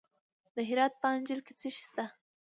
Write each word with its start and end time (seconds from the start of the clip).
د 0.55 0.57
هرات 0.69 0.93
په 1.01 1.07
انجیل 1.15 1.39
کې 1.45 1.53
څه 1.59 1.67
شی 1.75 1.83
شته؟ 1.87 2.05